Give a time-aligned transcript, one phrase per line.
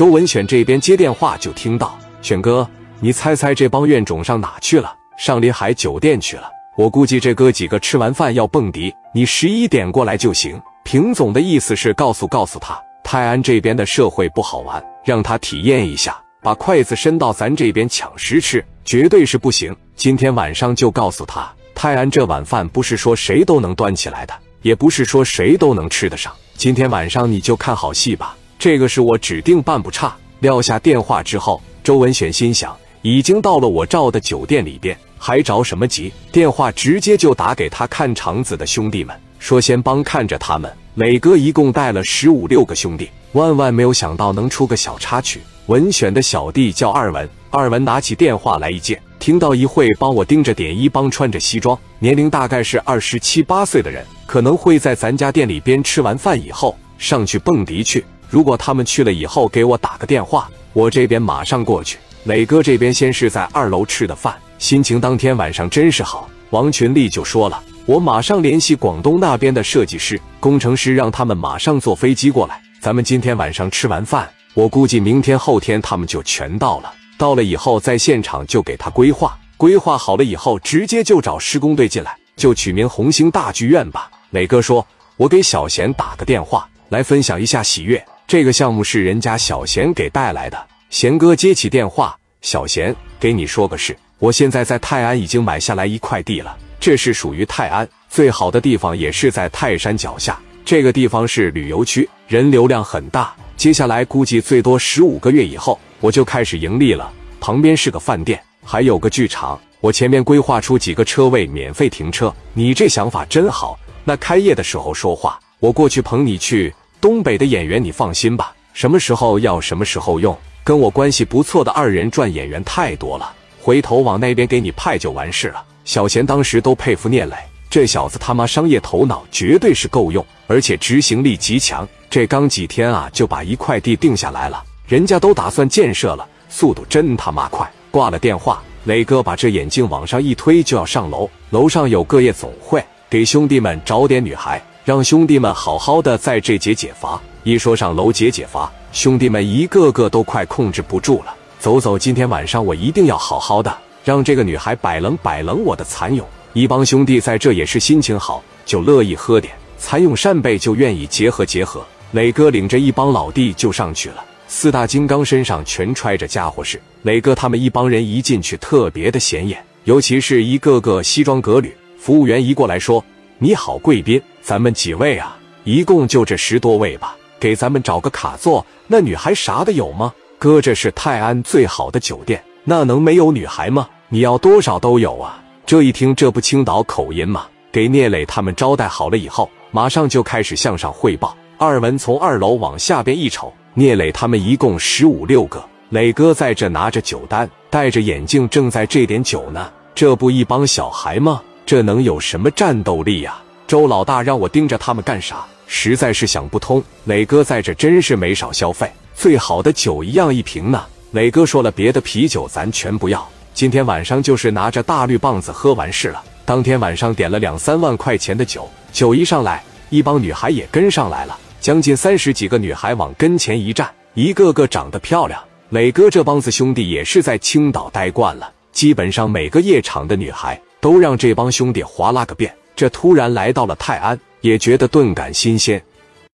[0.00, 1.94] 周文选这边接电话就听到
[2.24, 2.66] ：“选哥，
[3.00, 4.90] 你猜猜这帮怨种上哪去了？
[5.18, 6.44] 上临海酒店去了。
[6.74, 16.16] 我估计这哥几个吃完饭要蹦迪，你十一点过来就行。”平总的意思是告诉告诉他，泰安这边的社会不好玩，让他体验一下。
[16.40, 19.76] 把筷子伸到咱这边抢食吃，绝对是不行。
[19.96, 24.32] 今天晚上就告诉他，泰安这碗饭不是说谁都能端起来的，
[24.62, 26.32] 也不是说谁都能吃得上。
[26.54, 30.14] 今天晚上你就看好戏吧，这个事我指定办不差。
[30.40, 36.12] 撂下电话之后，周文选心想，已经到了我照的酒店里边，还着什么急？
[36.30, 40.70] 电话直接就打给他看场子的兄弟们，说先帮看着他们。
[40.96, 45.40] 磊哥一共带了十五六个兄弟，万万没有想到能出个小插曲。
[45.64, 58.04] 文选的小弟叫二文，二文拿起电话来一接，听到一会帮我盯着点一帮穿着西装，年龄大概是二十七八岁的人，可能会在咱家店里边吃完饭以后上去蹦迪去。
[58.30, 61.98] 如果他们去了以后给我打个电话，我这边马上过去。
[62.24, 66.30] 磊哥这边先是在二楼吃的饭，心情当天晚上真是好。
[66.50, 72.62] 王群力就说了，我马上联系广东那边的设计师、工程师，让他们马上坐飞机过来。
[72.80, 74.28] 咱们今天晚上吃完饭。
[74.54, 84.10] 我估计明天后天他们就全到了，到了以后在现场就给他规划，规划好了以后直接就找施工队进来，就取名红星大剧院吧。
[84.30, 88.04] 磊哥说：“我给小贤打个电话，来分享一下喜悦。
[88.30, 100.38] 这个项目是人家小贤给带来的。”贤哥接起电话：“小贤，给你说个事，我现在在泰安已经买下来一块地了，这是属于泰安最好的地方，也是在泰山脚下。
[100.64, 107.12] 这个地方是旅游区，人流量很大。”接下来估计最多十五个月以后，我就开始盈利了。
[107.40, 109.60] 旁边是个饭店，还有个剧场。
[109.80, 112.32] 我前面规划出几个车位免费停车。
[112.54, 113.76] 你这想法真好。
[114.04, 116.72] 那开业的时候说话，我过去捧你去。
[117.00, 120.36] 东北的演员你放心吧，什么时候要什么时候用。
[120.62, 125.64] 跟我关系不错的二人转演员太多了，回头往那边给你派就完事了。
[125.86, 127.34] 小贤当时都佩服聂磊，
[127.70, 131.88] 这小子他妈商业头脑绝对是够用，而且执行力极强。
[132.10, 137.68] 这刚几天啊，就把一块地定下来了，人家都打算建设了，速度真他妈快。
[137.90, 141.28] 挂了电话，磊哥把这眼镜往上一推，就要上楼。
[141.48, 147.22] 楼上有个夜总会，给兄弟们找点女孩，让兄弟们好好的在这节解乏。
[147.44, 151.32] 一说上楼解解乏，兄弟们一个个都快控制不住了。
[151.60, 153.72] 走走，今天晚上我一定要好好的
[154.04, 156.24] 让这个女孩摆棱摆棱我的蚕蛹。
[156.54, 161.86] 一帮兄弟在这也是心情好，就乐意喝点蚕蛹扇贝，就愿意结合结合。
[162.10, 166.82] 磊哥领着一帮老弟就上去了，四大金刚身上全揣着家伙事。
[167.02, 171.72] 磊哥他们一帮人一进去特别的显眼，尤其是一个个西装革履。
[171.96, 173.04] 服务员一过来说
[173.42, 175.34] ：“你好，贵宾，咱们几位啊？
[175.64, 178.66] 一共就这十多位吧，给咱们找个卡座。
[178.86, 180.12] 那女孩啥的有吗？
[180.38, 183.88] 哥，这是泰安最好的酒店，那能没有女孩吗？
[184.10, 187.46] 你要多少都有啊。”这一听，这不青岛口音吗？
[187.72, 191.34] 给聂磊他们招待好了以后，马上就开始向上汇报。
[191.56, 195.64] 二文从二楼往下边一瞅，聂磊他们一共十五六个。
[195.88, 199.72] 磊哥在这拿着酒单，戴着眼镜，正在这点酒呢。
[199.94, 201.40] 这不一帮小孩吗？
[201.70, 203.40] 这能有什么战斗力呀？
[203.68, 205.46] 周老大让我盯着他们干啥？
[205.68, 206.82] 实在是想不通。
[207.04, 210.84] 磊哥在这真是没少消费，最好的酒一样一瓶呢。
[211.12, 216.20] 磊哥说了，别的啤酒咱全不要，今天晚上就是拿着大绿棒子喝完事了。
[216.44, 221.38] 当天晚上点了两三万块钱的酒，酒一上来，一帮女孩也跟上来了。
[221.60, 225.40] 将近三十几个女孩往跟前一站，一个个长得漂亮。
[225.68, 232.52] 磊哥这帮子兄弟也是在青岛待惯了，基本上每个夜场的女孩都让这帮兄弟划拉个遍。
[232.74, 235.82] 这突然来到了泰安，也觉得顿感新鲜。